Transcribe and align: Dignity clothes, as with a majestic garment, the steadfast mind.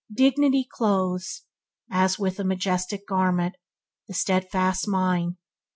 Dignity 0.11 0.63
clothes, 0.67 1.43
as 1.91 2.17
with 2.17 2.39
a 2.39 2.43
majestic 2.43 3.05
garment, 3.07 3.53
the 4.07 4.15
steadfast 4.15 4.87
mind. 4.87 5.37